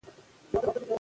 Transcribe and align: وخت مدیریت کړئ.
وخت 0.53 0.53
مدیریت 0.53 0.75
کړئ. 0.79 0.87